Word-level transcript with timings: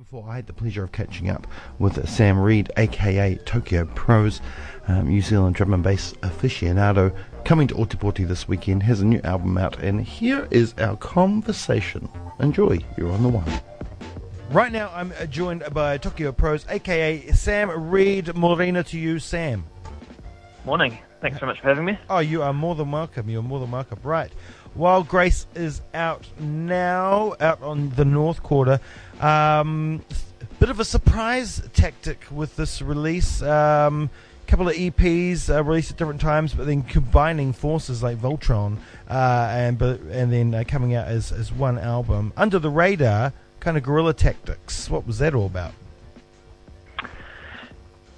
before, 0.00 0.30
I 0.30 0.36
had 0.36 0.46
the 0.46 0.54
pleasure 0.54 0.82
of 0.82 0.92
catching 0.92 1.28
up 1.28 1.46
with 1.78 2.08
Sam 2.08 2.38
Reid, 2.38 2.72
aka 2.78 3.34
Tokyo 3.44 3.84
Prose, 3.84 4.40
um, 4.88 5.08
New 5.08 5.20
Zealand 5.20 5.56
drum 5.56 5.74
and 5.74 5.82
bass 5.82 6.14
aficionado, 6.22 7.14
coming 7.44 7.68
to 7.68 7.74
Otepoti 7.74 8.26
this 8.26 8.48
weekend, 8.48 8.82
has 8.84 9.02
a 9.02 9.04
new 9.04 9.20
album 9.24 9.58
out, 9.58 9.78
and 9.78 10.00
here 10.00 10.48
is 10.50 10.72
our 10.78 10.96
conversation. 10.96 12.08
Enjoy, 12.38 12.78
you're 12.96 13.12
on 13.12 13.22
the 13.22 13.28
one. 13.28 13.44
Right 14.50 14.72
now, 14.72 14.90
I'm 14.94 15.12
uh, 15.20 15.26
joined 15.26 15.64
by 15.70 15.98
Tokyo 15.98 16.32
Prose, 16.32 16.64
aka 16.70 17.30
Sam 17.32 17.90
Reid. 17.90 18.34
Morena 18.34 18.82
to 18.84 18.98
you, 18.98 19.18
Sam. 19.18 19.66
Morning. 20.64 20.98
Thanks 21.20 21.38
so 21.38 21.46
much 21.46 21.60
for 21.60 21.68
having 21.68 21.84
me. 21.84 21.98
Oh, 22.08 22.20
you 22.20 22.42
are 22.42 22.52
more 22.52 22.74
than 22.74 22.90
welcome. 22.90 23.28
You're 23.28 23.42
more 23.42 23.60
than 23.60 23.70
welcome. 23.70 23.98
Right. 24.02 24.32
Wild 24.74 25.08
Grace 25.08 25.46
is 25.54 25.82
out 25.92 26.26
now, 26.38 27.34
out 27.40 27.62
on 27.62 27.90
the 27.90 28.04
North 28.04 28.42
Quarter. 28.42 28.80
Um, 29.20 30.02
bit 30.58 30.70
of 30.70 30.80
a 30.80 30.84
surprise 30.84 31.62
tactic 31.74 32.24
with 32.30 32.56
this 32.56 32.80
release. 32.80 33.42
Um, 33.42 34.10
couple 34.50 34.68
of 34.68 34.74
EPs 34.74 35.48
uh, 35.48 35.62
released 35.62 35.92
at 35.92 35.96
different 35.96 36.20
times, 36.20 36.52
but 36.52 36.66
then 36.66 36.82
combining 36.82 37.52
forces 37.52 38.02
like 38.02 38.18
Voltron, 38.18 38.78
uh, 39.08 39.46
and 39.48 39.78
but 39.78 40.00
and 40.10 40.32
then 40.32 40.52
uh, 40.52 40.64
coming 40.66 40.96
out 40.96 41.06
as 41.06 41.30
as 41.30 41.52
one 41.52 41.78
album 41.78 42.32
under 42.36 42.58
the 42.58 42.68
radar, 42.68 43.32
kind 43.60 43.76
of 43.76 43.84
guerrilla 43.84 44.12
tactics. 44.12 44.90
What 44.90 45.06
was 45.06 45.18
that 45.20 45.34
all 45.36 45.46
about? 45.46 45.72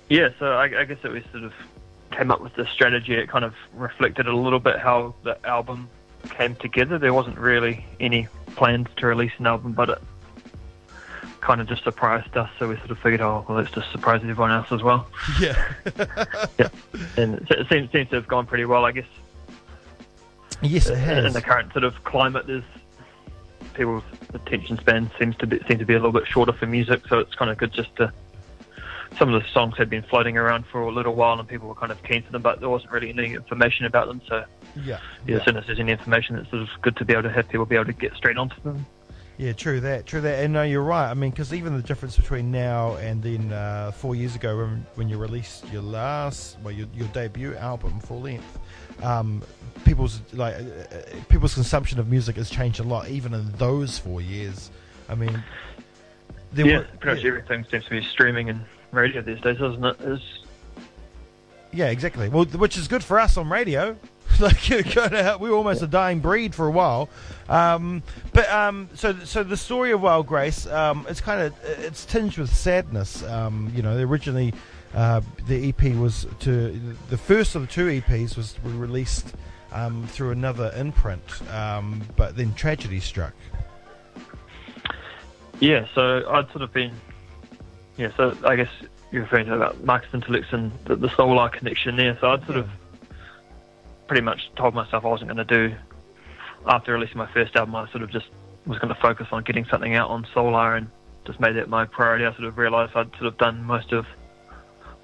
Yeah, 0.08 0.30
so 0.38 0.52
I, 0.52 0.80
I 0.80 0.84
guess 0.84 0.98
it 1.04 1.10
was 1.10 1.22
sort 1.32 1.44
of 1.44 1.52
came 2.12 2.30
up 2.30 2.40
with 2.40 2.54
this 2.54 2.68
strategy. 2.70 3.14
It 3.14 3.28
kind 3.28 3.44
of 3.44 3.54
reflected 3.74 4.26
a 4.26 4.36
little 4.36 4.60
bit 4.60 4.78
how 4.78 5.14
the 5.24 5.44
album 5.46 5.88
came 6.30 6.54
together. 6.56 6.98
There 6.98 7.14
wasn't 7.14 7.38
really 7.38 7.84
any 8.00 8.28
plans 8.54 8.88
to 8.96 9.06
release 9.06 9.32
an 9.38 9.46
album, 9.46 9.72
but 9.72 9.90
it 9.90 10.02
kind 11.40 11.60
of 11.60 11.66
just 11.66 11.84
surprised 11.84 12.36
us. 12.36 12.50
So 12.58 12.68
we 12.68 12.76
sort 12.76 12.90
of 12.90 12.98
figured, 12.98 13.20
oh, 13.20 13.44
well, 13.48 13.58
let's 13.58 13.70
just 13.70 13.90
surprise 13.90 14.20
everyone 14.22 14.50
else 14.50 14.70
as 14.70 14.82
well. 14.82 15.06
Yeah. 15.40 15.74
yeah. 16.58 16.68
And 17.16 17.46
it 17.50 17.68
seems, 17.68 17.90
seems 17.90 18.08
to 18.10 18.16
have 18.16 18.28
gone 18.28 18.46
pretty 18.46 18.64
well, 18.64 18.84
I 18.84 18.92
guess. 18.92 19.06
Yes, 20.62 20.88
it 20.88 20.92
uh, 20.92 20.96
has. 20.96 21.24
In 21.24 21.32
the 21.32 21.42
current 21.42 21.72
sort 21.72 21.84
of 21.84 22.02
climate, 22.04 22.46
there's 22.46 22.64
people's 23.74 24.04
attention 24.34 24.76
span 24.76 25.10
seems 25.18 25.36
to 25.36 25.46
be 25.46 25.58
seem 25.66 25.78
to 25.78 25.86
be 25.86 25.94
a 25.94 25.96
little 25.96 26.12
bit 26.12 26.26
shorter 26.26 26.52
for 26.52 26.66
music, 26.66 27.02
so 27.08 27.18
it's 27.18 27.34
kind 27.34 27.50
of 27.50 27.56
good 27.56 27.72
just 27.72 27.94
to 27.96 28.12
some 29.18 29.32
of 29.32 29.42
the 29.42 29.48
songs 29.50 29.76
had 29.76 29.90
been 29.90 30.02
floating 30.02 30.36
around 30.36 30.64
for 30.66 30.82
a 30.82 30.90
little 30.90 31.14
while 31.14 31.38
and 31.38 31.48
people 31.48 31.68
were 31.68 31.74
kind 31.74 31.92
of 31.92 32.02
keen 32.02 32.22
for 32.22 32.32
them, 32.32 32.42
but 32.42 32.60
there 32.60 32.68
wasn't 32.68 32.92
really 32.92 33.10
any 33.10 33.34
information 33.34 33.86
about 33.86 34.06
them. 34.06 34.20
So, 34.28 34.44
yeah, 34.76 34.98
yeah, 35.26 35.36
as 35.36 35.44
soon 35.44 35.56
as 35.56 35.66
there's 35.66 35.80
any 35.80 35.92
information, 35.92 36.36
it's 36.36 36.50
sort 36.50 36.62
of 36.62 36.68
good 36.82 36.96
to 36.96 37.04
be 37.04 37.12
able 37.12 37.24
to 37.24 37.30
have 37.30 37.48
people 37.48 37.66
be 37.66 37.76
able 37.76 37.86
to 37.86 37.92
get 37.92 38.14
straight 38.14 38.36
onto 38.36 38.60
them. 38.62 38.86
Yeah, 39.38 39.52
true 39.52 39.80
that, 39.80 40.06
true 40.06 40.20
that. 40.20 40.44
And 40.44 40.52
no, 40.52 40.62
you're 40.62 40.82
right. 40.82 41.10
I 41.10 41.14
mean, 41.14 41.30
because 41.30 41.52
even 41.54 41.76
the 41.76 41.82
difference 41.82 42.16
between 42.16 42.50
now 42.50 42.96
and 42.96 43.22
then 43.22 43.52
uh, 43.52 43.90
four 43.90 44.14
years 44.14 44.36
ago 44.36 44.58
when, 44.58 44.86
when 44.94 45.08
you 45.08 45.18
released 45.18 45.68
your 45.72 45.82
last, 45.82 46.58
well, 46.62 46.72
your, 46.72 46.86
your 46.94 47.08
debut 47.08 47.56
album, 47.56 47.98
full 48.00 48.20
length, 48.20 48.58
um, 49.02 49.42
people's 49.84 50.20
like 50.34 50.54
uh, 50.54 50.58
uh 50.58 51.02
people's 51.28 51.54
consumption 51.54 51.98
of 51.98 52.08
music 52.08 52.36
has 52.36 52.50
changed 52.50 52.78
a 52.78 52.82
lot, 52.82 53.08
even 53.08 53.32
in 53.34 53.50
those 53.52 53.98
four 53.98 54.20
years. 54.20 54.70
I 55.08 55.14
mean, 55.14 55.42
yeah, 56.54 56.78
were, 56.78 56.86
pretty 57.00 57.16
much 57.16 57.24
yeah. 57.24 57.30
everything 57.30 57.66
seems 57.70 57.84
to 57.84 57.90
be 57.90 58.02
streaming 58.02 58.50
and 58.50 58.64
radio 58.92 59.22
these 59.22 59.40
days, 59.40 59.56
isn't 59.56 59.84
it? 59.84 60.00
Is 60.02 60.20
yeah, 61.72 61.88
exactly. 61.88 62.28
Well, 62.28 62.44
which 62.44 62.76
is 62.76 62.86
good 62.86 63.02
for 63.02 63.18
us 63.18 63.36
on 63.36 63.48
radio. 63.48 63.96
like 64.40 64.68
we 64.68 65.50
were 65.50 65.56
almost 65.56 65.82
a 65.82 65.86
dying 65.86 66.20
breed 66.20 66.54
for 66.54 66.66
a 66.66 66.70
while. 66.70 67.08
Um, 67.48 68.02
but 68.32 68.48
um, 68.50 68.88
so 68.94 69.14
so 69.24 69.42
the 69.42 69.56
story 69.56 69.92
of 69.92 70.00
Wild 70.00 70.26
Grace, 70.26 70.66
um, 70.66 71.06
it's 71.08 71.20
kind 71.20 71.42
of 71.42 71.54
it's 71.64 72.04
tinged 72.04 72.38
with 72.38 72.54
sadness. 72.54 73.22
Um, 73.24 73.72
you 73.74 73.82
know, 73.82 73.96
originally 73.98 74.54
uh, 74.94 75.20
the 75.46 75.68
EP 75.68 75.94
was 75.94 76.26
to 76.40 76.96
the 77.08 77.18
first 77.18 77.54
of 77.54 77.62
the 77.62 77.68
two 77.68 77.86
EPs 77.86 78.36
was 78.36 78.58
released 78.64 79.34
um, 79.72 80.06
through 80.08 80.30
another 80.30 80.72
imprint, 80.76 81.22
um, 81.50 82.02
but 82.16 82.36
then 82.36 82.54
tragedy 82.54 83.00
struck. 83.00 83.34
Yeah, 85.60 85.86
so 85.94 86.28
I'd 86.28 86.50
sort 86.50 86.62
of 86.62 86.72
been 86.72 86.92
yeah, 87.96 88.10
so 88.16 88.36
I 88.44 88.56
guess 88.56 88.70
you're 89.10 89.22
referring 89.22 89.46
to 89.46 89.54
about 89.54 89.84
Marcus 89.84 90.10
Intalex 90.12 90.52
and 90.52 90.72
the, 90.86 90.96
the 90.96 91.08
Soul:r 91.10 91.48
connection 91.50 91.96
there. 91.96 92.16
So 92.20 92.30
I'd 92.30 92.44
sort 92.46 92.56
yeah. 92.56 92.64
of 92.64 92.70
pretty 94.06 94.22
much 94.22 94.50
told 94.56 94.74
myself 94.74 95.04
I 95.04 95.08
wasn't 95.08 95.30
going 95.30 95.46
to 95.46 95.68
do, 95.68 95.74
after 96.66 96.92
releasing 96.92 97.18
my 97.18 97.32
first 97.32 97.56
album, 97.56 97.74
I 97.76 97.90
sort 97.90 98.02
of 98.02 98.10
just 98.10 98.26
was 98.66 98.78
going 98.78 98.94
to 98.94 99.00
focus 99.00 99.26
on 99.32 99.42
getting 99.42 99.64
something 99.66 99.94
out 99.94 100.10
on 100.10 100.26
Soul:r 100.32 100.76
and 100.76 100.88
just 101.26 101.40
made 101.40 101.56
that 101.56 101.68
my 101.68 101.84
priority. 101.84 102.24
I 102.24 102.32
sort 102.32 102.44
of 102.44 102.58
realised 102.58 102.92
I'd 102.94 103.10
sort 103.12 103.26
of 103.26 103.38
done 103.38 103.62
most 103.64 103.92
of 103.92 104.06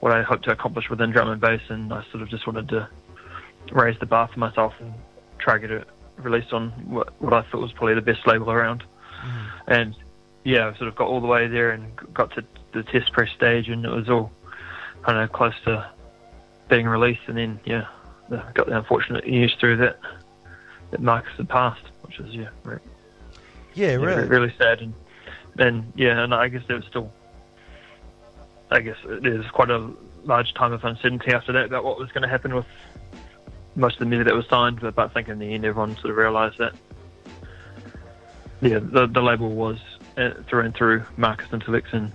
what 0.00 0.12
I 0.12 0.22
hoped 0.22 0.44
to 0.44 0.52
accomplish 0.52 0.88
within 0.88 1.10
drum 1.10 1.28
and 1.28 1.40
bass, 1.40 1.60
and 1.68 1.92
I 1.92 2.04
sort 2.10 2.22
of 2.22 2.28
just 2.28 2.46
wanted 2.46 2.68
to 2.68 2.88
raise 3.72 3.98
the 3.98 4.06
bar 4.06 4.28
for 4.32 4.38
myself 4.38 4.72
and 4.80 4.94
try 5.38 5.54
to 5.54 5.60
get 5.60 5.70
it 5.70 5.88
released 6.16 6.52
on 6.52 6.70
what, 6.86 7.20
what 7.20 7.32
I 7.32 7.42
thought 7.42 7.60
was 7.60 7.72
probably 7.72 7.94
the 7.94 8.00
best 8.00 8.26
label 8.26 8.50
around. 8.50 8.82
Mm. 9.24 9.46
And 9.66 9.96
yeah, 10.44 10.68
I 10.68 10.76
sort 10.78 10.88
of 10.88 10.96
got 10.96 11.08
all 11.08 11.20
the 11.20 11.26
way 11.26 11.48
there 11.48 11.70
and 11.70 11.84
got 12.14 12.32
to 12.34 12.44
the 12.82 12.92
test 12.92 13.12
press 13.12 13.30
stage, 13.32 13.68
and 13.68 13.84
it 13.84 13.90
was 13.90 14.08
all 14.08 14.32
kind 15.02 15.18
of 15.18 15.32
close 15.32 15.54
to 15.64 15.88
being 16.68 16.86
released. 16.86 17.22
And 17.26 17.36
then, 17.36 17.60
yeah, 17.64 17.86
got 18.54 18.66
the 18.66 18.76
unfortunate 18.76 19.26
news 19.26 19.54
through 19.58 19.76
that 19.78 19.98
that 20.90 21.00
Marcus 21.00 21.32
had 21.36 21.48
passed, 21.48 21.84
which 22.02 22.18
was 22.18 22.34
yeah, 22.34 22.48
right. 22.64 22.80
yeah, 23.74 23.94
really, 23.94 24.26
really 24.26 24.54
sad. 24.58 24.80
And 24.80 24.94
and 25.58 25.92
yeah, 25.96 26.22
and 26.22 26.34
I 26.34 26.48
guess 26.48 26.62
there 26.66 26.76
was 26.76 26.86
still, 26.86 27.12
I 28.70 28.80
guess 28.80 28.96
there's 29.04 29.50
quite 29.50 29.70
a 29.70 29.90
large 30.24 30.54
time 30.54 30.72
of 30.72 30.84
uncertainty 30.84 31.32
after 31.32 31.52
that 31.52 31.66
about 31.66 31.84
what 31.84 31.98
was 31.98 32.10
going 32.12 32.22
to 32.22 32.28
happen 32.28 32.54
with 32.54 32.66
most 33.76 33.94
of 33.94 34.00
the 34.00 34.06
music 34.06 34.26
that 34.26 34.34
was 34.34 34.46
signed. 34.48 34.80
But, 34.80 34.94
but 34.94 35.10
I 35.10 35.12
think 35.12 35.28
in 35.28 35.38
the 35.38 35.54
end, 35.54 35.64
everyone 35.64 35.94
sort 35.96 36.10
of 36.10 36.16
realised 36.16 36.58
that 36.58 36.74
yeah, 38.60 38.78
the 38.80 39.06
the 39.06 39.22
label 39.22 39.50
was 39.50 39.78
uh, 40.16 40.30
through 40.48 40.62
and 40.62 40.74
through 40.74 41.04
Marcus 41.16 41.48
Intalex 41.48 41.92
and 41.92 42.12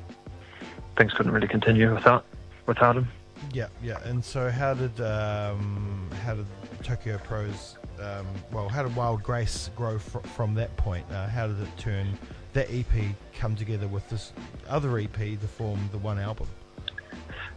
things 0.98 1.14
couldn't 1.14 1.32
really 1.32 1.48
continue 1.48 1.94
without 1.94 2.26
without 2.66 2.98
him. 2.98 3.08
Yeah, 3.52 3.68
yeah. 3.82 4.02
And 4.06 4.24
so, 4.24 4.50
how 4.50 4.74
did 4.74 5.00
um, 5.02 6.10
how 6.24 6.36
did 6.36 6.46
Tokyo 6.84 7.18
Prose? 7.18 7.78
Um, 8.00 8.26
well, 8.52 8.70
how 8.70 8.84
did 8.84 8.96
Wild 8.96 9.24
Grace 9.24 9.70
grow 9.76 10.00
fr- 10.00 10.20
from 10.20 10.56
that 10.56 10.76
point? 10.78 11.06
Uh, 11.12 11.28
how 11.28 11.48
did 11.48 11.60
it 11.60 11.78
turn 11.78 12.18
that 12.54 12.68
EP 12.72 13.16
come 13.38 13.56
together 13.56 13.88
with 13.88 14.08
this 14.10 14.34
other 14.68 14.98
EP 14.98 15.16
to 15.16 15.38
form 15.38 15.90
the 15.92 15.98
one 15.98 16.20
album? 16.20 16.48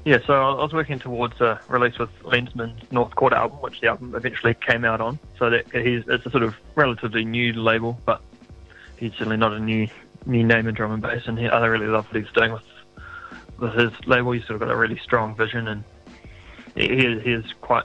Yeah, 0.05 0.19
so 0.25 0.35
I 0.35 0.63
was 0.63 0.73
working 0.73 1.01
towards 1.01 1.41
a 1.41 1.61
release 1.69 1.99
with 1.99 2.11
Lenzman's 2.23 2.81
North 2.93 3.15
Quarter 3.17 3.37
album, 3.37 3.59
which 3.59 3.81
the 3.81 3.89
album 3.89 4.15
eventually 4.15 4.55
came 4.55 4.85
out 4.85 5.01
on. 5.01 5.19
So 5.39 5.51
that 5.51 5.67
he's 5.73 6.05
it's 6.09 6.27
a 6.27 6.31
sort 6.31 6.43
of 6.43 6.55
relatively 6.75 7.25
new 7.25 7.53
label, 7.53 7.99
but 8.05 8.21
he's 8.97 9.13
certainly 9.13 9.37
not 9.37 9.53
a 9.53 9.59
new 9.61 9.89
new 10.25 10.45
name 10.45 10.67
in 10.67 10.75
drum 10.75 10.93
and 10.93 11.03
bass, 11.03 11.23
and 11.27 11.39
he, 11.39 11.49
I 11.49 11.65
really 11.67 11.87
love 11.87 12.07
what 12.07 12.23
he's 12.23 12.33
doing 12.33 12.53
with 12.53 12.63
with 13.59 13.75
his 13.75 13.91
label, 14.07 14.33
he's 14.33 14.43
sort 14.43 14.61
of 14.61 14.69
got 14.69 14.71
a 14.71 14.77
really 14.77 14.99
strong 14.99 15.35
vision, 15.35 15.69
and 15.69 15.85
he, 16.75 16.89
he 17.21 17.33
is 17.33 17.45
quite 17.61 17.85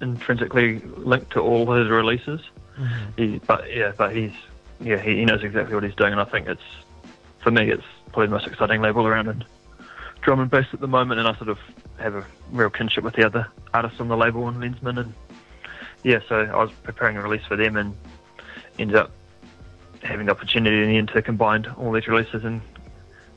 intrinsically 0.00 0.80
linked 0.96 1.32
to 1.32 1.40
all 1.40 1.70
his 1.72 1.88
releases. 1.88 2.40
Mm-hmm. 2.78 3.10
He, 3.16 3.38
but 3.38 3.72
yeah, 3.72 3.92
but 3.96 4.14
he's 4.14 4.32
yeah 4.80 4.98
he, 4.98 5.16
he, 5.16 5.24
knows 5.24 5.42
exactly 5.42 5.74
what 5.74 5.84
he's 5.84 5.94
doing, 5.94 6.12
and 6.12 6.20
I 6.20 6.24
think 6.24 6.48
it's 6.48 6.62
for 7.42 7.50
me 7.50 7.70
it's 7.70 7.84
probably 8.08 8.26
the 8.26 8.32
most 8.32 8.46
exciting 8.46 8.80
label 8.80 9.06
around 9.06 9.28
in 9.28 9.44
drum 10.22 10.40
and 10.40 10.50
bass 10.50 10.66
at 10.72 10.80
the 10.80 10.88
moment. 10.88 11.20
And 11.20 11.28
I 11.28 11.36
sort 11.36 11.50
of 11.50 11.58
have 11.98 12.14
a 12.14 12.24
real 12.50 12.70
kinship 12.70 13.04
with 13.04 13.14
the 13.14 13.24
other 13.24 13.46
artists 13.74 14.00
on 14.00 14.08
the 14.08 14.16
label 14.16 14.48
and 14.48 14.58
Lenzman, 14.58 14.98
and 14.98 15.14
yeah, 16.02 16.20
so 16.28 16.36
I 16.36 16.56
was 16.56 16.72
preparing 16.82 17.16
a 17.16 17.22
release 17.22 17.44
for 17.46 17.56
them, 17.56 17.76
and 17.76 17.94
ended 18.78 18.96
up 18.96 19.10
having 20.02 20.26
the 20.26 20.32
opportunity 20.32 20.82
in 20.82 20.88
the 20.88 20.96
end 20.96 21.08
to 21.08 21.22
combine 21.22 21.66
all 21.76 21.92
these 21.92 22.08
releases 22.08 22.44
and 22.44 22.60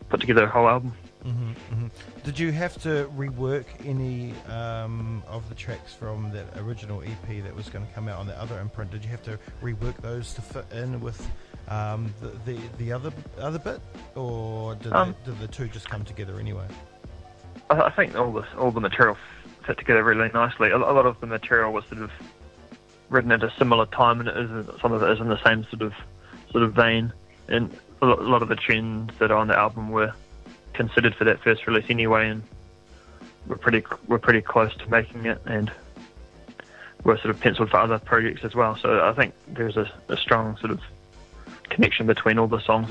put 0.09 0.21
together 0.21 0.43
a 0.43 0.49
whole 0.49 0.67
album. 0.67 0.93
Mm-hmm, 1.25 1.51
mm-hmm. 1.51 1.87
Did 2.23 2.37
you 2.37 2.51
have 2.51 2.81
to 2.83 3.09
rework 3.15 3.65
any 3.85 4.33
um, 4.49 5.23
of 5.27 5.47
the 5.47 5.55
tracks 5.55 5.93
from 5.93 6.31
that 6.31 6.45
original 6.57 7.01
EP 7.01 7.43
that 7.43 7.55
was 7.55 7.69
going 7.69 7.85
to 7.85 7.91
come 7.93 8.09
out 8.09 8.19
on 8.19 8.27
the 8.27 8.39
other 8.41 8.59
imprint? 8.59 8.91
Did 8.91 9.03
you 9.03 9.09
have 9.11 9.23
to 9.23 9.39
rework 9.61 9.95
those 9.97 10.33
to 10.33 10.41
fit 10.41 10.65
in 10.73 10.99
with 10.99 11.25
um, 11.69 12.13
the, 12.19 12.27
the, 12.51 12.59
the 12.77 12.91
other 12.91 13.11
other 13.39 13.59
bit, 13.59 13.79
or 14.15 14.75
did, 14.75 14.91
um, 14.91 15.15
they, 15.23 15.31
did 15.31 15.39
the 15.39 15.47
two 15.47 15.67
just 15.67 15.89
come 15.89 16.03
together 16.03 16.39
anyway? 16.39 16.67
I 17.69 17.89
think 17.91 18.15
all 18.15 18.33
the 18.33 18.45
all 18.57 18.71
the 18.71 18.81
material 18.81 19.17
fit 19.65 19.77
together 19.77 20.03
really 20.03 20.29
nicely. 20.33 20.71
A 20.71 20.77
lot 20.77 21.05
of 21.05 21.19
the 21.21 21.27
material 21.27 21.71
was 21.71 21.85
sort 21.85 22.01
of 22.01 22.11
written 23.09 23.31
at 23.31 23.43
a 23.43 23.51
similar 23.57 23.85
time, 23.85 24.19
and 24.19 24.27
it 24.29 24.37
is, 24.37 24.81
some 24.81 24.91
of 24.91 25.01
it 25.01 25.09
is 25.11 25.19
in 25.19 25.29
the 25.29 25.41
same 25.43 25.65
sort 25.69 25.83
of 25.83 25.93
sort 26.51 26.63
of 26.63 26.73
vein. 26.73 27.13
And 27.47 27.75
a 28.01 28.05
lot 28.05 28.41
of 28.41 28.49
the 28.49 28.55
tunes 28.55 29.11
that 29.19 29.31
are 29.31 29.37
on 29.37 29.47
the 29.47 29.57
album 29.57 29.89
were 29.89 30.13
considered 30.73 31.15
for 31.15 31.23
that 31.25 31.41
first 31.41 31.65
release 31.67 31.85
anyway, 31.89 32.29
and 32.29 32.43
we're 33.47 33.57
pretty 33.57 33.83
we're 34.07 34.19
pretty 34.19 34.41
close 34.41 34.75
to 34.77 34.89
making 34.89 35.25
it, 35.25 35.41
and 35.45 35.71
we're 37.03 37.17
sort 37.17 37.29
of 37.29 37.39
penciled 37.39 37.69
for 37.69 37.77
other 37.77 37.99
projects 37.99 38.43
as 38.43 38.55
well. 38.55 38.77
So 38.77 39.03
I 39.03 39.13
think 39.13 39.33
there's 39.47 39.77
a, 39.77 39.91
a 40.09 40.17
strong 40.17 40.57
sort 40.57 40.71
of 40.71 40.81
connection 41.69 42.07
between 42.07 42.37
all 42.37 42.47
the 42.47 42.61
songs. 42.61 42.89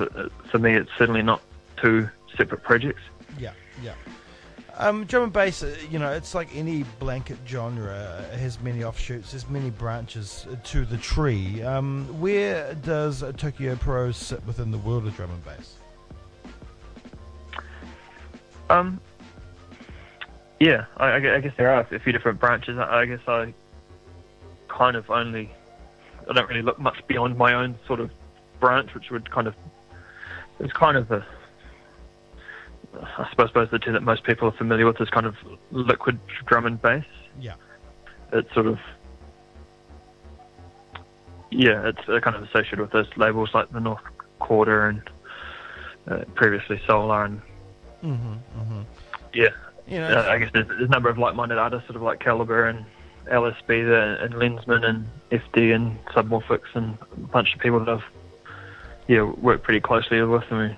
For 0.51 0.59
me, 0.59 0.75
it's 0.75 0.91
certainly 0.99 1.23
not 1.23 1.41
two 1.77 2.09
separate 2.37 2.63
projects. 2.63 3.03
Yeah, 3.39 3.53
yeah. 3.83 3.95
Um, 4.79 5.05
drum 5.05 5.25
and 5.25 5.33
bass, 5.33 5.63
uh, 5.63 5.77
you 5.91 5.99
know, 5.99 6.11
it's 6.13 6.35
like 6.35 6.49
any 6.57 6.85
blanket 6.99 7.37
genre. 7.47 8.25
It 8.33 8.39
has 8.39 8.59
many 8.61 8.83
offshoots. 8.83 9.33
There's 9.33 9.49
many 9.49 9.71
branches 9.71 10.47
to 10.65 10.85
the 10.87 10.97
tree. 10.97 11.63
Um, 11.63 12.07
where 12.21 12.75
does 12.75 13.23
Tokyo 13.37 13.77
Pro 13.77 14.13
sit 14.13 14.45
within 14.47 14.71
the 14.71 14.79
world 14.79 15.07
of 15.07 15.15
drum 15.15 15.31
and 15.31 15.45
bass? 15.45 15.77
Um, 18.73 19.01
yeah, 20.59 20.87
I, 20.97 21.17
I 21.17 21.41
guess 21.41 21.53
there 21.59 21.71
are 21.71 21.81
a 21.81 22.01
few 22.01 22.13
different 22.13 22.41
branches. 22.41 22.79
I 22.79 23.05
guess 23.05 23.21
I 23.27 23.53
kind 24.69 24.97
of 24.97 25.11
only, 25.11 25.51
I 26.29 26.33
don't 26.33 26.49
really 26.49 26.63
look 26.63 26.79
much 26.79 26.97
beyond 27.07 27.37
my 27.37 27.53
own 27.53 27.79
sort 27.87 28.01
of 28.01 28.11
branch, 28.61 28.95
which 28.95 29.11
would 29.11 29.31
kind 29.31 29.47
of, 29.47 29.55
it's 30.59 30.73
kind 30.73 30.97
of 30.97 31.09
the, 31.09 31.23
I 32.95 33.29
suppose 33.31 33.51
both 33.51 33.71
the 33.71 33.79
two 33.79 33.93
that 33.93 34.03
most 34.03 34.25
people 34.25 34.49
are 34.49 34.57
familiar 34.57 34.87
with 34.87 35.01
is 35.01 35.11
kind 35.11 35.27
of 35.27 35.35
liquid 35.71 36.19
drum 36.47 36.65
and 36.65 36.81
bass. 36.81 37.05
Yeah. 37.39 37.55
It's 38.33 38.53
sort 38.55 38.67
of, 38.67 38.79
yeah, 41.51 41.89
it's 41.89 42.09
uh, 42.09 42.21
kind 42.21 42.37
of 42.37 42.45
associated 42.45 42.81
with 42.81 42.93
those 42.93 43.09
labels 43.17 43.51
like 43.53 43.71
the 43.73 43.81
North 43.81 44.01
Quarter 44.39 44.87
and 44.87 45.03
uh, 46.11 46.25
previously 46.35 46.81
Soul:r 46.87 47.25
and 47.27 47.43
Mm-hmm, 48.03 48.61
mm-hmm. 48.61 48.81
yeah. 49.35 49.49
You 49.87 49.99
know, 49.99 50.09
Uh, 50.09 50.27
I 50.29 50.39
guess 50.39 50.51
there's, 50.53 50.69
there's 50.69 50.89
a 50.89 50.93
number 50.93 51.09
of 51.09 51.19
like-minded 51.19 51.59
artists, 51.59 51.87
sort 51.87 51.97
of 51.97 52.03
like 52.03 52.21
Calibre 52.21 52.71
and 52.71 52.85
LSB 53.31 53.67
there, 53.69 54.15
and 54.17 54.35
Lenzman 54.35 54.85
and 54.85 55.07
FD 55.31 55.75
and 55.75 56.05
Submorphics 56.07 56.75
and 56.75 56.99
a 57.13 57.17
bunch 57.29 57.55
of 57.55 57.61
people 57.61 57.81
that 57.81 57.89
I've 57.89 58.05
yeah 59.09 59.23
worked 59.23 59.65
pretty 59.65 59.81
closely 59.81 60.21
with. 60.23 60.45
I 60.51 60.69
mean, 60.69 60.77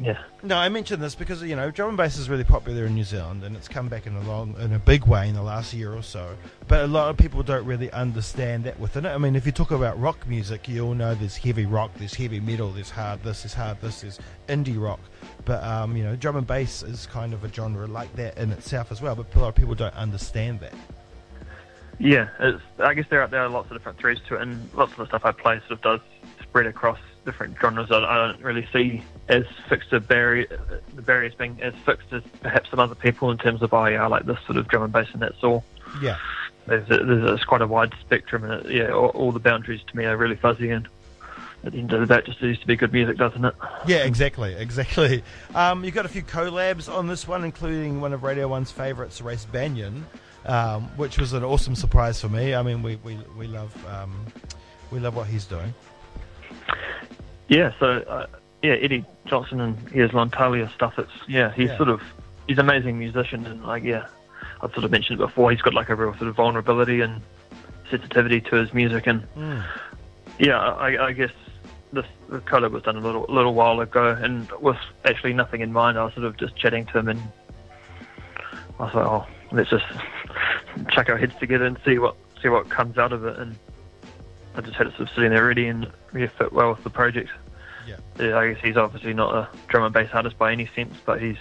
yeah, 0.00 0.22
No, 0.42 0.56
I 0.56 0.68
mentioned 0.68 1.02
this 1.02 1.14
because 1.16 1.42
you 1.42 1.56
know 1.56 1.70
drum 1.70 1.88
and 1.88 1.96
bass 1.96 2.18
is 2.18 2.28
really 2.28 2.44
popular 2.44 2.86
in 2.86 2.94
New 2.94 3.04
Zealand, 3.04 3.42
and 3.42 3.56
it's 3.56 3.66
come 3.66 3.88
back 3.88 4.06
in 4.06 4.14
a 4.14 4.20
long, 4.22 4.54
in 4.60 4.72
a 4.72 4.78
big 4.78 5.04
way 5.06 5.28
in 5.28 5.34
the 5.34 5.42
last 5.42 5.74
year 5.74 5.92
or 5.92 6.02
so. 6.02 6.36
But 6.68 6.84
a 6.84 6.86
lot 6.86 7.10
of 7.10 7.16
people 7.16 7.42
don't 7.42 7.64
really 7.64 7.90
understand 7.90 8.64
that 8.64 8.78
within 8.78 9.06
it. 9.06 9.10
I 9.10 9.18
mean, 9.18 9.34
if 9.34 9.44
you 9.44 9.52
talk 9.52 9.72
about 9.72 9.98
rock 10.00 10.26
music, 10.28 10.68
you 10.68 10.86
all 10.86 10.94
know 10.94 11.14
there's 11.14 11.36
heavy 11.36 11.66
rock, 11.66 11.90
there's 11.96 12.14
heavy 12.14 12.38
metal, 12.38 12.70
there's 12.70 12.90
hard 12.90 13.22
this, 13.24 13.42
there's 13.42 13.54
hard 13.54 13.80
this, 13.80 14.02
there's 14.02 14.20
indie 14.48 14.80
rock. 14.80 15.00
But 15.44 15.64
um, 15.64 15.96
you 15.96 16.04
know, 16.04 16.14
drum 16.14 16.36
and 16.36 16.46
bass 16.46 16.82
is 16.82 17.06
kind 17.06 17.34
of 17.34 17.42
a 17.42 17.52
genre 17.52 17.86
like 17.88 18.14
that 18.16 18.38
in 18.38 18.52
itself 18.52 18.92
as 18.92 19.02
well. 19.02 19.16
But 19.16 19.34
a 19.34 19.38
lot 19.40 19.48
of 19.48 19.54
people 19.56 19.74
don't 19.74 19.94
understand 19.94 20.60
that. 20.60 20.74
yeah. 21.98 22.28
It's, 22.38 22.62
I 22.78 22.94
guess 22.94 23.06
there 23.10 23.22
are 23.22 23.26
there 23.26 23.42
are 23.42 23.48
lots 23.48 23.70
of 23.70 23.76
different 23.76 23.98
threads 23.98 24.20
to 24.28 24.36
it, 24.36 24.42
and 24.42 24.72
lots 24.74 24.92
of 24.92 24.98
the 24.98 25.06
stuff 25.06 25.22
I 25.24 25.32
play 25.32 25.58
sort 25.60 25.72
of 25.72 25.80
does 25.82 26.00
spread 26.42 26.66
across 26.66 26.98
different 27.28 27.58
genres. 27.60 27.90
I, 27.90 27.98
I 27.98 28.26
don't 28.26 28.42
really 28.42 28.66
see 28.72 29.02
as 29.28 29.44
fixed 29.68 29.92
a 29.92 30.00
barrier, 30.00 30.46
the 30.94 31.02
barriers 31.02 31.34
being 31.34 31.60
as 31.60 31.74
fixed 31.84 32.10
as 32.10 32.22
perhaps 32.40 32.70
some 32.70 32.80
other 32.80 32.94
people 32.94 33.30
in 33.30 33.36
terms 33.36 33.60
of 33.60 33.74
oh 33.74 33.84
yeah, 33.84 34.02
I 34.02 34.06
like 34.06 34.24
this 34.24 34.38
sort 34.46 34.56
of 34.56 34.66
drum 34.66 34.82
and 34.82 34.92
bass, 34.92 35.08
and 35.12 35.20
that's 35.20 35.44
all. 35.44 35.62
Yeah. 36.02 36.16
there's, 36.66 36.88
there's, 36.88 37.24
there's 37.24 37.44
quite 37.44 37.62
a 37.62 37.66
wide 37.66 37.92
spectrum, 38.00 38.44
and 38.44 38.64
it, 38.64 38.72
yeah, 38.72 38.92
all, 38.92 39.08
all 39.08 39.32
the 39.32 39.40
boundaries 39.40 39.82
to 39.88 39.96
me 39.96 40.06
are 40.06 40.16
really 40.16 40.36
fuzzy. 40.36 40.70
And 40.70 40.88
at 41.64 41.72
the 41.72 41.78
end 41.78 41.92
of 41.92 42.00
the 42.00 42.06
day, 42.06 42.18
it 42.20 42.24
just 42.24 42.40
needs 42.40 42.58
to 42.60 42.66
be 42.66 42.76
good 42.76 42.92
music, 42.92 43.18
doesn't 43.18 43.44
it? 43.44 43.54
Yeah, 43.86 44.04
exactly, 44.04 44.54
exactly. 44.54 45.22
Um, 45.54 45.84
you've 45.84 45.94
got 45.94 46.06
a 46.06 46.08
few 46.08 46.22
collabs 46.22 46.92
on 46.92 47.08
this 47.08 47.28
one, 47.28 47.44
including 47.44 48.00
one 48.00 48.12
of 48.12 48.22
Radio 48.22 48.48
One's 48.48 48.70
favourites, 48.70 49.20
Race 49.20 49.46
Banyon, 49.52 50.02
um, 50.46 50.84
which 50.96 51.18
was 51.18 51.32
an 51.34 51.44
awesome 51.44 51.74
surprise 51.74 52.20
for 52.20 52.28
me. 52.28 52.54
I 52.54 52.62
mean, 52.62 52.82
we 52.82 52.96
we, 52.96 53.18
we 53.36 53.46
love 53.46 53.74
um, 53.86 54.26
we 54.90 54.98
love 54.98 55.14
what 55.16 55.26
he's 55.26 55.44
doing. 55.44 55.74
Yeah, 57.48 57.72
so 57.80 57.86
uh, 58.08 58.26
yeah, 58.62 58.72
Eddie 58.74 59.04
Johnston 59.26 59.60
and 59.60 59.78
his 59.90 60.10
Lontalius 60.10 60.72
stuff. 60.74 60.98
It's 60.98 61.10
yeah, 61.26 61.50
he's 61.52 61.68
Yeah. 61.70 61.76
sort 61.76 61.88
of 61.88 62.02
he's 62.46 62.58
an 62.58 62.64
amazing 62.68 62.98
musician, 62.98 63.46
and 63.46 63.64
like 63.64 63.82
yeah, 63.84 64.06
I've 64.62 64.72
sort 64.72 64.84
of 64.84 64.90
mentioned 64.90 65.20
it 65.20 65.24
before. 65.24 65.50
He's 65.50 65.62
got 65.62 65.74
like 65.74 65.88
a 65.88 65.94
real 65.94 66.14
sort 66.16 66.28
of 66.28 66.36
vulnerability 66.36 67.00
and 67.00 67.20
sensitivity 67.90 68.40
to 68.42 68.56
his 68.56 68.72
music, 68.74 69.06
and 69.06 69.22
Mm. 69.36 69.62
yeah, 70.38 70.58
I, 70.58 71.06
I 71.06 71.12
guess 71.12 71.30
this 71.92 72.04
the 72.28 72.40
collab 72.40 72.72
was 72.72 72.82
done 72.82 72.96
a 72.96 73.00
little 73.00 73.24
little 73.30 73.54
while 73.54 73.80
ago, 73.80 74.10
and 74.20 74.50
with 74.60 74.76
actually 75.06 75.32
nothing 75.32 75.62
in 75.62 75.72
mind. 75.72 75.98
I 75.98 76.04
was 76.04 76.12
sort 76.14 76.26
of 76.26 76.36
just 76.36 76.54
chatting 76.56 76.84
to 76.86 76.98
him, 76.98 77.08
and 77.08 77.22
I 78.78 78.84
was 78.84 78.94
like, 78.94 79.06
oh, 79.06 79.26
let's 79.52 79.70
just 79.70 79.86
chuck 80.90 81.08
our 81.08 81.16
heads 81.16 81.34
together 81.40 81.64
and 81.64 81.78
see 81.84 81.98
what 81.98 82.14
see 82.42 82.48
what 82.48 82.68
comes 82.68 82.98
out 82.98 83.12
of 83.14 83.24
it. 83.24 83.38
And 83.38 83.56
I 84.54 84.60
just 84.60 84.74
had 84.76 84.86
it 84.88 84.90
sort 84.96 85.08
of 85.08 85.14
sitting 85.14 85.30
there 85.30 85.46
ready 85.46 85.66
and 85.68 85.90
really 86.12 86.28
fit 86.28 86.52
well 86.52 86.70
with 86.70 86.84
the 86.84 86.90
project. 86.90 87.30
Yeah. 87.86 87.96
Yeah, 88.18 88.38
I 88.38 88.52
guess 88.52 88.62
he's 88.62 88.76
obviously 88.76 89.14
not 89.14 89.34
a 89.34 89.48
drum 89.68 89.84
and 89.84 89.94
bass 89.94 90.10
artist 90.12 90.38
by 90.38 90.52
any 90.52 90.66
sense, 90.74 90.94
but 91.04 91.20
he's 91.20 91.36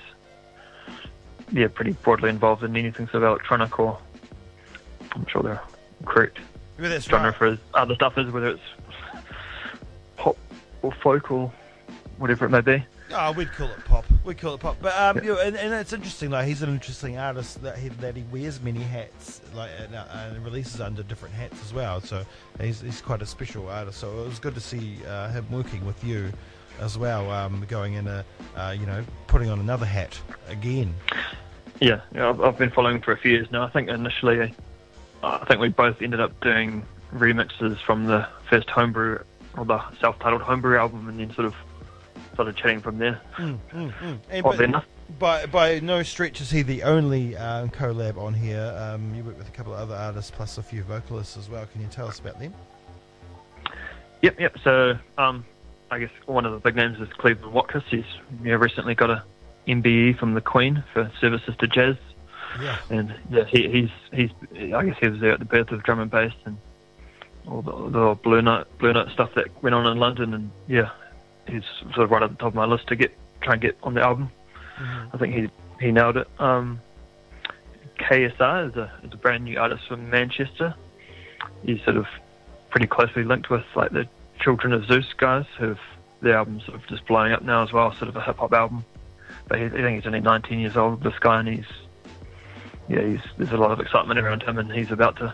yeah 1.51 1.67
pretty 1.67 1.91
broadly 1.93 2.29
involved 2.29 2.63
in 2.63 2.75
anything 2.75 3.07
sort 3.07 3.23
of 3.23 3.29
electronic 3.29 3.79
or 3.79 3.97
I'm 5.13 5.25
sure 5.27 5.41
they're 5.41 5.61
correct 6.05 6.39
Well, 6.77 6.89
that's 6.89 7.05
genre 7.05 7.29
right. 7.29 7.37
for 7.37 7.57
other 7.73 7.95
stuff 7.95 8.17
is, 8.17 8.29
whether 8.31 8.49
it's 8.49 8.61
pop 10.17 10.35
or 10.81 10.91
folk 10.91 11.31
or 11.31 11.51
whatever 12.17 12.45
it 12.45 12.49
may 12.49 12.61
be. 12.61 12.83
Oh, 13.11 13.31
we'd 13.31 13.51
call 13.53 13.67
it 13.69 13.85
pop. 13.85 14.03
We'd 14.27 14.37
call 14.37 14.55
it 14.55 14.59
pop. 14.59 14.75
But 14.81 14.93
um, 14.97 15.23
you 15.23 15.33
know, 15.33 15.39
and, 15.39 15.55
and 15.55 15.73
it's 15.73 15.93
interesting. 15.93 16.31
Like 16.31 16.47
he's 16.47 16.61
an 16.61 16.69
interesting 16.69 17.17
artist 17.17 17.61
that 17.61 17.77
he 17.77 17.87
that 17.87 18.17
he 18.17 18.23
wears 18.23 18.61
many 18.61 18.81
hats, 18.81 19.39
like 19.55 19.69
and, 19.79 19.95
uh, 19.95 20.03
and 20.11 20.43
releases 20.43 20.81
under 20.81 21.01
different 21.01 21.33
hats 21.33 21.61
as 21.63 21.73
well. 21.73 22.01
So 22.01 22.25
he's 22.59 22.81
he's 22.81 22.99
quite 22.99 23.21
a 23.21 23.25
special 23.25 23.69
artist. 23.69 23.99
So 23.99 24.19
it 24.19 24.27
was 24.27 24.39
good 24.39 24.53
to 24.55 24.59
see 24.59 24.97
uh, 25.07 25.29
him 25.29 25.45
working 25.49 25.85
with 25.85 26.03
you 26.03 26.29
as 26.81 26.97
well. 26.97 27.31
Um, 27.31 27.65
going 27.69 27.93
in 27.93 28.05
a 28.05 28.25
uh, 28.57 28.75
you 28.77 28.85
know 28.85 29.01
putting 29.27 29.49
on 29.49 29.61
another 29.61 29.85
hat 29.85 30.19
again. 30.49 30.93
Yeah, 31.79 32.01
yeah 32.13 32.27
I've, 32.27 32.41
I've 32.41 32.57
been 32.57 32.71
following 32.71 33.01
for 33.01 33.13
a 33.13 33.17
few 33.17 33.31
years 33.31 33.49
now. 33.49 33.63
I 33.63 33.69
think 33.69 33.87
initially, 33.87 34.53
uh, 35.23 35.39
I 35.41 35.45
think 35.45 35.61
we 35.61 35.69
both 35.69 36.01
ended 36.01 36.19
up 36.19 36.37
doing 36.41 36.85
remixes 37.13 37.79
from 37.79 38.07
the 38.07 38.27
first 38.49 38.69
homebrew 38.69 39.19
or 39.55 39.63
the 39.63 39.81
self-titled 40.01 40.41
homebrew 40.41 40.77
album, 40.77 41.07
and 41.07 41.17
then 41.17 41.33
sort 41.33 41.45
of 41.45 41.55
started 42.37 42.55
chatting 42.55 42.79
from 42.79 42.99
there. 42.99 43.19
Mm, 43.37 43.57
mm, 43.73 43.93
mm. 44.31 44.43
But- 44.43 44.85
By 45.17 45.45
by 45.47 45.79
no 45.79 46.03
stretch 46.03 46.39
is 46.39 46.51
he 46.51 46.61
the 46.61 46.83
only 46.83 47.35
um, 47.35 47.69
collab 47.69 48.17
on 48.17 48.33
here. 48.35 48.75
Um, 48.77 49.15
you 49.15 49.23
work 49.23 49.37
with 49.39 49.47
a 49.47 49.51
couple 49.51 49.73
of 49.73 49.79
other 49.79 49.95
artists 49.95 50.29
plus 50.29 50.59
a 50.59 50.63
few 50.63 50.83
vocalists 50.83 51.35
as 51.35 51.49
well. 51.49 51.65
Can 51.71 51.81
you 51.81 51.87
tell 51.87 52.07
us 52.07 52.19
about 52.19 52.39
them? 52.39 52.53
Yep, 54.21 54.39
yep. 54.39 54.55
So, 54.63 54.99
um, 55.17 55.45
I 55.89 55.97
guess 55.99 56.11
one 56.25 56.45
of 56.45 56.51
the 56.51 56.59
big 56.59 56.75
names 56.75 56.99
is 56.99 57.07
Cleveland 57.17 57.53
Watkiss. 57.55 57.83
He's 57.89 58.03
you 58.43 58.51
know, 58.51 58.57
recently 58.57 58.93
got 58.95 59.09
a 59.09 59.23
MBE 59.67 60.19
from 60.19 60.33
the 60.35 60.41
Queen 60.41 60.83
for 60.93 61.11
services 61.19 61.55
to 61.59 61.67
jazz. 61.67 61.95
Yeah. 62.61 62.77
and 62.91 63.15
yeah, 63.31 63.45
he, 63.45 63.69
he's 63.69 63.89
he's 64.13 64.29
I 64.73 64.83
guess 64.85 64.97
he 65.01 65.07
was 65.07 65.19
there 65.21 65.31
at 65.31 65.39
the 65.39 65.45
birth 65.45 65.71
of 65.71 65.81
drum 65.83 65.99
and 65.99 66.11
bass 66.11 66.33
and 66.45 66.57
all 67.47 67.61
the, 67.61 67.89
the 67.89 68.15
blue 68.21 68.41
note 68.41 68.67
blue 68.77 68.93
note 68.93 69.09
stuff 69.13 69.31
that 69.35 69.47
went 69.63 69.73
on 69.73 69.87
in 69.87 69.97
London, 69.97 70.33
and 70.33 70.51
yeah, 70.67 70.89
he's 71.47 71.63
sort 71.93 71.99
of 72.05 72.11
right 72.11 72.23
at 72.23 72.29
the 72.29 72.35
top 72.35 72.47
of 72.49 72.55
my 72.55 72.65
list 72.65 72.87
to 72.87 72.95
get 72.95 73.11
try 73.41 73.53
and 73.53 73.61
get 73.61 73.77
on 73.83 73.93
the 73.93 74.01
album. 74.01 74.29
Mhm. 74.77 75.09
I 75.13 75.17
think 75.17 75.33
he 75.33 75.49
he 75.85 75.91
nailed 75.91 76.17
it. 76.17 76.27
Um, 76.39 76.79
KSR 77.99 78.69
is 78.69 78.75
a 78.75 78.91
is 79.03 79.13
a 79.13 79.17
brand 79.17 79.43
new 79.45 79.57
artist 79.59 79.87
from 79.87 80.09
Manchester. 80.09 80.73
He's 81.63 81.81
sort 81.83 81.97
of 81.97 82.05
pretty 82.69 82.87
closely 82.87 83.23
linked 83.23 83.49
with 83.49 83.63
like 83.75 83.91
the 83.91 84.07
Children 84.39 84.73
of 84.73 84.85
Zeus 84.85 85.13
guys, 85.17 85.45
who've 85.57 85.79
their 86.21 86.37
album's 86.37 86.65
sort 86.65 86.75
of 86.79 86.87
just 86.87 87.05
blowing 87.07 87.31
up 87.31 87.41
now 87.43 87.63
as 87.63 87.71
well, 87.73 87.91
sort 87.93 88.09
of 88.09 88.15
a 88.15 88.21
hip 88.21 88.37
hop 88.37 88.53
album. 88.53 88.83
But 89.47 89.59
he, 89.59 89.65
I 89.65 89.69
think 89.69 89.95
he's 89.97 90.05
only 90.07 90.19
19 90.19 90.59
years 90.59 90.75
old, 90.77 91.03
this 91.03 91.17
guy, 91.19 91.39
and 91.39 91.47
he's 91.47 91.65
yeah, 92.87 93.01
he's 93.01 93.19
there's 93.37 93.51
a 93.51 93.57
lot 93.57 93.71
of 93.71 93.79
excitement 93.79 94.19
around 94.19 94.43
him, 94.43 94.57
and 94.57 94.71
he's 94.71 94.91
about 94.91 95.15
to 95.17 95.33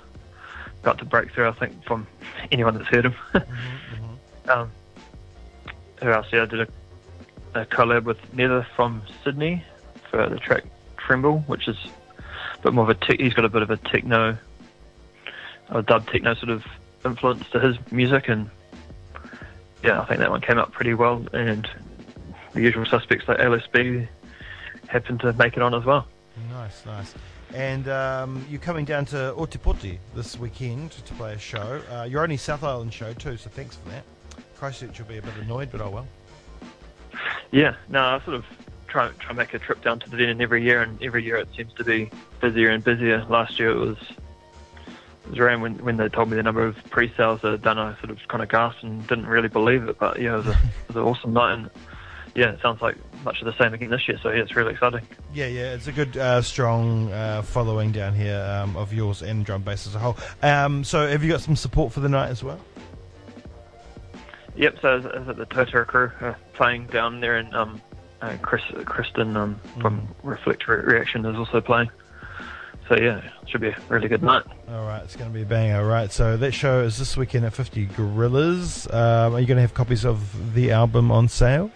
about 0.81 0.97
to 0.99 1.05
break 1.05 1.31
through. 1.33 1.47
I 1.49 1.53
think 1.53 1.83
from 1.85 2.07
anyone 2.51 2.75
that's 2.77 2.87
heard 2.89 3.05
him. 3.05 3.15
Mhm, 3.33 4.49
um, 4.49 4.71
who 6.03 6.11
else? 6.11 6.27
Yeah, 6.31 6.43
I 6.43 6.45
did 6.45 6.61
a, 6.61 6.67
a 7.61 7.65
collab 7.65 8.03
with 8.03 8.17
Nether 8.33 8.67
from 8.75 9.01
Sydney 9.23 9.63
for 10.11 10.27
the 10.29 10.37
track 10.37 10.65
Tremble, 10.97 11.39
which 11.47 11.67
is 11.67 11.77
a 12.55 12.61
bit 12.61 12.73
more 12.73 12.83
of 12.83 12.89
a 12.89 12.95
tech, 12.95 13.19
he's 13.19 13.33
got 13.33 13.45
a 13.45 13.49
bit 13.49 13.61
of 13.61 13.69
a 13.69 13.77
techno, 13.77 14.37
a 15.69 15.81
dub 15.81 16.07
techno 16.07 16.33
sort 16.35 16.49
of 16.49 16.65
influence 17.05 17.49
to 17.49 17.59
his 17.59 17.77
music, 17.91 18.27
and 18.27 18.49
yeah, 19.83 20.01
I 20.01 20.05
think 20.05 20.19
that 20.19 20.29
one 20.29 20.41
came 20.41 20.57
out 20.57 20.71
pretty 20.71 20.93
well. 20.93 21.25
And 21.33 21.67
the 22.53 22.61
usual 22.61 22.85
suspects 22.85 23.27
like 23.27 23.37
LSB 23.39 24.07
happened 24.87 25.21
to 25.21 25.33
make 25.33 25.55
it 25.55 25.63
on 25.63 25.73
as 25.73 25.83
well. 25.85 26.07
Nice, 26.49 26.85
nice. 26.85 27.13
And 27.53 27.87
um, 27.87 28.45
you're 28.49 28.59
coming 28.59 28.83
down 28.83 29.05
to 29.05 29.33
Otepoti 29.37 29.99
this 30.15 30.37
weekend 30.37 30.91
to 30.91 31.13
play 31.13 31.33
a 31.33 31.39
show. 31.39 31.81
Uh, 31.91 32.03
your 32.03 32.23
only 32.23 32.37
South 32.37 32.63
Island 32.63 32.93
show 32.93 33.13
too, 33.13 33.37
so 33.37 33.49
thanks 33.49 33.75
for 33.75 33.89
that. 33.89 34.03
Christchurch 34.63 34.97
will 34.97 35.07
be 35.07 35.17
a 35.17 35.21
bit 35.21 35.35
annoyed, 35.41 35.69
but 35.73 35.81
oh 35.81 35.89
well. 35.89 36.07
Yeah, 37.51 37.75
no, 37.89 37.99
I 37.99 38.21
sort 38.23 38.37
of 38.37 38.45
try 38.87 39.09
try 39.19 39.31
and 39.31 39.37
make 39.37 39.53
a 39.53 39.59
trip 39.59 39.83
down 39.83 39.99
to 39.99 40.09
the 40.09 40.15
Dunedin 40.15 40.39
every 40.39 40.63
year, 40.63 40.81
and 40.81 41.03
every 41.03 41.21
year 41.21 41.35
it 41.35 41.49
seems 41.53 41.73
to 41.73 41.83
be 41.83 42.09
busier 42.39 42.69
and 42.69 42.81
busier. 42.81 43.25
Last 43.25 43.59
year 43.59 43.71
it 43.71 43.77
was 43.77 43.97
it 45.25 45.31
was 45.31 45.37
around 45.37 45.63
when 45.63 45.83
when 45.83 45.97
they 45.97 46.07
told 46.07 46.29
me 46.29 46.37
the 46.37 46.43
number 46.43 46.63
of 46.63 46.77
pre-sales 46.91 47.41
that 47.41 47.51
had 47.51 47.61
done. 47.61 47.77
I 47.77 47.93
sort 47.97 48.11
of 48.11 48.25
kind 48.29 48.41
of 48.41 48.47
gasped 48.47 48.83
and 48.83 49.05
didn't 49.05 49.25
really 49.25 49.49
believe 49.49 49.89
it, 49.89 49.99
but 49.99 50.21
yeah, 50.21 50.35
it 50.35 50.37
was, 50.37 50.47
a, 50.47 50.51
it 50.51 50.87
was 50.87 50.95
an 50.95 51.01
awesome 51.01 51.33
night, 51.33 51.53
and 51.55 51.69
yeah, 52.33 52.51
it 52.51 52.61
sounds 52.61 52.81
like 52.81 52.95
much 53.25 53.41
of 53.41 53.45
the 53.45 53.57
same 53.61 53.73
again 53.73 53.89
this 53.89 54.07
year. 54.07 54.17
So 54.23 54.29
yeah, 54.29 54.43
it's 54.43 54.55
really 54.55 54.71
exciting. 54.71 55.05
Yeah, 55.33 55.47
yeah, 55.47 55.73
it's 55.73 55.87
a 55.87 55.91
good, 55.91 56.15
uh, 56.15 56.41
strong 56.41 57.11
uh, 57.11 57.41
following 57.41 57.91
down 57.91 58.15
here 58.15 58.39
um, 58.39 58.77
of 58.77 58.93
yours 58.93 59.23
and 59.23 59.45
drum 59.45 59.63
bass 59.63 59.87
as 59.87 59.95
a 59.95 59.99
whole. 59.99 60.15
Um, 60.41 60.85
so, 60.85 61.05
have 61.05 61.21
you 61.21 61.29
got 61.29 61.41
some 61.41 61.57
support 61.57 61.91
for 61.91 61.99
the 61.99 62.07
night 62.07 62.29
as 62.29 62.45
well? 62.45 62.61
Yep. 64.55 64.77
So, 64.81 64.97
is 64.97 65.27
it 65.27 65.37
the 65.37 65.45
Totara 65.45 65.85
crew 65.87 66.11
uh, 66.21 66.33
playing 66.53 66.87
down 66.87 67.19
there, 67.19 67.37
and 67.37 67.53
um, 67.55 67.81
uh, 68.21 68.37
Chris, 68.41 68.61
Kristen 68.85 69.35
um, 69.35 69.59
from 69.81 70.01
Mm. 70.01 70.07
Reflect 70.23 70.67
Re- 70.67 70.77
Reaction 70.77 71.25
is 71.25 71.35
also 71.35 71.59
playing. 71.59 71.89
So 72.89 72.97
yeah, 72.97 73.21
should 73.47 73.61
be 73.61 73.69
a 73.69 73.77
really 73.87 74.09
good 74.09 74.21
night. 74.21 74.43
All 74.69 74.85
right, 74.85 75.01
it's 75.03 75.15
going 75.15 75.29
to 75.29 75.33
be 75.33 75.43
a 75.43 75.45
banger. 75.45 75.77
All 75.77 75.85
right, 75.87 76.11
so 76.11 76.35
that 76.35 76.51
show 76.51 76.81
is 76.81 76.97
this 76.97 77.15
weekend 77.15 77.45
at 77.45 77.53
50 77.53 77.85
Gorillas. 77.87 78.87
Um, 78.91 79.33
are 79.33 79.39
you 79.39 79.47
going 79.47 79.55
to 79.55 79.61
have 79.61 79.73
copies 79.73 80.05
of 80.05 80.53
the 80.53 80.71
album 80.71 81.09
on 81.09 81.29
sale? 81.29 81.71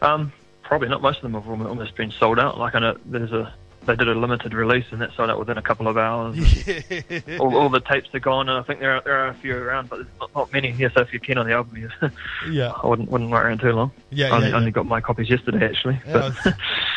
Um, 0.00 0.32
probably 0.62 0.88
not. 0.88 1.02
Most 1.02 1.18
of 1.18 1.22
them 1.22 1.34
have 1.34 1.46
almost 1.46 1.94
been 1.94 2.10
sold 2.10 2.38
out. 2.38 2.58
Like 2.58 2.74
I 2.74 2.78
know 2.78 2.96
there's 3.04 3.32
a 3.32 3.52
they 3.86 3.96
did 3.96 4.08
a 4.08 4.14
limited 4.14 4.54
release 4.54 4.84
and 4.90 5.00
that 5.00 5.12
sold 5.14 5.30
out 5.30 5.38
within 5.38 5.58
a 5.58 5.62
couple 5.62 5.88
of 5.88 5.96
hours. 5.96 6.38
all, 7.40 7.56
all 7.56 7.68
the 7.68 7.80
tapes 7.80 8.08
are 8.14 8.20
gone, 8.20 8.48
and 8.48 8.58
I 8.58 8.62
think 8.62 8.80
there 8.80 8.96
are 8.96 9.00
there 9.02 9.18
are 9.18 9.28
a 9.28 9.34
few 9.34 9.56
around, 9.56 9.88
but 9.88 9.96
there's 9.96 10.08
not, 10.20 10.34
not 10.34 10.52
many 10.52 10.70
here. 10.70 10.90
So 10.94 11.00
if 11.00 11.12
you're 11.12 11.20
keen 11.20 11.38
on 11.38 11.46
the 11.46 11.52
album, 11.52 11.90
yeah, 12.50 12.70
I 12.70 12.86
wouldn't 12.86 13.10
wouldn't 13.10 13.30
wait 13.30 13.40
around 13.40 13.60
too 13.60 13.72
long. 13.72 13.90
yeah, 14.10 14.26
I 14.26 14.28
yeah. 14.28 14.34
only, 14.36 14.48
yeah. 14.48 14.56
only 14.56 14.70
got 14.70 14.86
my 14.86 15.00
copies 15.00 15.28
yesterday 15.28 15.64
actually. 15.64 16.00
Yeah, 16.06 16.32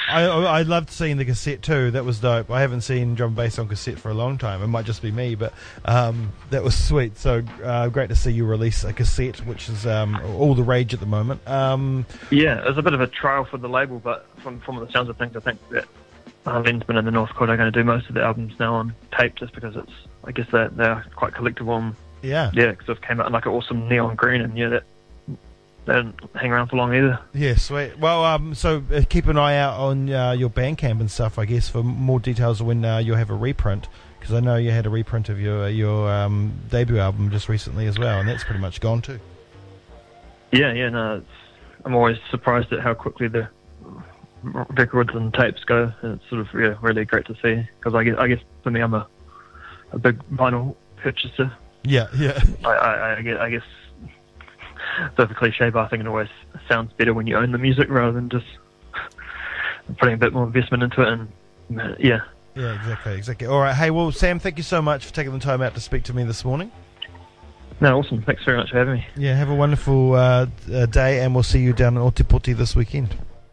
I 0.09 0.23
I 0.25 0.61
loved 0.61 0.89
seeing 0.91 1.17
the 1.17 1.25
cassette 1.25 1.61
too. 1.61 1.91
That 1.91 2.05
was 2.05 2.19
dope. 2.19 2.51
I 2.51 2.61
haven't 2.61 2.81
seen 2.81 3.15
drum 3.15 3.29
and 3.29 3.35
bass 3.35 3.57
on 3.57 3.67
cassette 3.67 3.99
for 3.99 4.09
a 4.09 4.13
long 4.13 4.37
time. 4.37 4.61
It 4.61 4.67
might 4.67 4.85
just 4.85 5.01
be 5.01 5.11
me, 5.11 5.35
but 5.35 5.53
um, 5.85 6.31
that 6.51 6.63
was 6.63 6.77
sweet. 6.77 7.17
So 7.17 7.43
uh, 7.63 7.89
great 7.89 8.09
to 8.09 8.15
see 8.15 8.31
you 8.31 8.45
release 8.45 8.83
a 8.83 8.93
cassette, 8.93 9.45
which 9.45 9.69
is 9.69 9.85
um, 9.85 10.19
all 10.37 10.53
the 10.53 10.63
rage 10.63 10.93
at 10.93 10.99
the 10.99 11.05
moment. 11.05 11.45
Um, 11.47 12.05
Yeah, 12.29 12.59
it 12.59 12.67
was 12.67 12.77
a 12.77 12.83
bit 12.83 12.93
of 12.93 13.01
a 13.01 13.07
trial 13.07 13.45
for 13.45 13.57
the 13.57 13.69
label, 13.69 13.99
but 13.99 14.27
from 14.37 14.59
from 14.61 14.77
the 14.77 14.91
sounds 14.91 15.09
of 15.09 15.17
things, 15.17 15.35
I 15.35 15.39
think 15.39 15.59
that 15.69 15.85
uh, 16.45 16.61
Lenzman 16.61 16.97
and 16.97 17.07
the 17.07 17.11
North 17.11 17.33
Quarter 17.33 17.53
are 17.53 17.57
going 17.57 17.71
to 17.71 17.79
do 17.79 17.83
most 17.83 18.07
of 18.07 18.15
the 18.15 18.21
albums 18.21 18.53
now 18.59 18.75
on 18.75 18.93
tape, 19.17 19.35
just 19.35 19.53
because 19.53 19.75
it's 19.75 19.91
I 20.23 20.31
guess 20.31 20.47
they're 20.51 20.69
they're 20.69 21.05
quite 21.15 21.33
collectible 21.33 21.77
and 21.77 21.95
yeah, 22.21 22.51
yeah, 22.53 22.71
because 22.71 22.89
it 22.89 23.01
came 23.01 23.19
out 23.19 23.27
in 23.27 23.33
like 23.33 23.45
an 23.45 23.51
awesome 23.51 23.87
neon 23.87 24.15
green, 24.15 24.41
and 24.41 24.57
yeah, 24.57 24.69
that 24.69 24.83
they 25.85 25.93
didn't 25.93 26.19
hang 26.35 26.51
around 26.51 26.67
for 26.67 26.77
long 26.77 26.93
either. 26.93 27.19
yeah, 27.33 27.55
sweet. 27.55 27.97
Well, 27.99 28.23
um, 28.23 28.55
so 28.55 28.83
uh, 28.91 29.01
keep 29.07 29.27
an 29.27 29.37
eye 29.37 29.57
out 29.57 29.79
on 29.79 30.11
uh, 30.11 30.31
your 30.31 30.49
Bandcamp 30.49 30.99
and 30.99 31.11
stuff, 31.11 31.37
I 31.37 31.45
guess, 31.45 31.69
for 31.69 31.83
more 31.83 32.19
details 32.19 32.59
of 32.61 32.67
when 32.67 32.83
uh, 32.83 32.97
you'll 32.97 33.17
have 33.17 33.29
a 33.29 33.35
reprint. 33.35 33.87
Because 34.19 34.33
I 34.33 34.39
know 34.39 34.55
you 34.55 34.71
had 34.71 34.87
a 34.87 34.89
reprint 34.89 35.29
of 35.29 35.39
your 35.39 35.69
your 35.69 36.11
um, 36.11 36.59
debut 36.69 36.97
album 36.97 37.29
just 37.29 37.47
recently 37.47 37.85
as 37.85 37.99
well, 37.99 38.19
and 38.19 38.27
that's 38.27 38.43
pretty 38.43 38.59
much 38.59 38.81
gone 38.81 39.01
too. 39.01 39.19
Yeah, 40.51 40.73
yeah, 40.73 40.89
no, 40.89 41.17
it's, 41.17 41.27
I'm 41.83 41.93
always 41.93 42.17
surprised 42.31 42.73
at 42.73 42.79
how 42.79 42.95
quickly 42.95 43.27
the 43.27 43.49
records 44.53 45.11
and 45.13 45.33
tapes 45.33 45.63
go. 45.63 45.91
And 46.01 46.19
it's 46.19 46.29
sort 46.29 46.41
of 46.41 46.47
yeah, 46.53 46.75
really 46.81 47.05
great 47.05 47.25
to 47.27 47.35
see 47.41 47.67
because 47.79 47.93
I 47.93 48.03
guess 48.03 48.15
I 48.17 48.27
guess 48.27 48.39
for 48.63 48.71
me, 48.71 48.81
I'm 48.81 48.93
a 48.93 49.07
a 49.91 49.99
big 49.99 50.21
vinyl 50.29 50.75
purchaser. 50.97 51.51
Yeah, 51.83 52.07
yeah, 52.17 52.41
I, 52.63 52.69
I, 52.69 53.17
I 53.17 53.21
guess, 53.21 53.37
I 53.39 53.49
guess 53.51 53.61
so 55.17 55.25
the 55.25 55.35
cliche, 55.35 55.69
but 55.69 55.79
I 55.79 55.87
think 55.87 56.01
it 56.01 56.07
always 56.07 56.29
sounds 56.67 56.91
better 56.93 57.13
when 57.13 57.27
you 57.27 57.37
own 57.37 57.51
the 57.51 57.57
music 57.57 57.89
rather 57.89 58.11
than 58.11 58.29
just 58.29 58.45
putting 59.99 60.15
a 60.15 60.17
bit 60.17 60.33
more 60.33 60.45
investment 60.45 60.83
into 60.83 61.01
it. 61.01 61.07
And 61.09 61.95
yeah, 61.99 62.21
yeah, 62.55 62.75
exactly, 62.75 63.13
exactly. 63.13 63.47
All 63.47 63.59
right, 63.59 63.75
hey, 63.75 63.91
well, 63.91 64.11
Sam, 64.11 64.39
thank 64.39 64.57
you 64.57 64.63
so 64.63 64.81
much 64.81 65.05
for 65.05 65.13
taking 65.13 65.33
the 65.33 65.39
time 65.39 65.61
out 65.61 65.75
to 65.75 65.81
speak 65.81 66.03
to 66.05 66.13
me 66.13 66.23
this 66.23 66.43
morning. 66.43 66.71
no, 67.81 67.99
awesome. 67.99 68.23
Thanks 68.23 68.43
very 68.43 68.57
much 68.57 68.71
for 68.71 68.77
having 68.77 68.95
me. 68.95 69.07
Yeah, 69.15 69.35
have 69.35 69.49
a 69.49 69.55
wonderful 69.55 70.13
uh, 70.13 70.47
uh, 70.73 70.85
day, 70.87 71.21
and 71.23 71.33
we'll 71.33 71.43
see 71.43 71.59
you 71.59 71.73
down 71.73 71.97
in 71.97 72.03
Otepoti 72.03 72.55
this 72.55 72.75
weekend. 72.75 73.15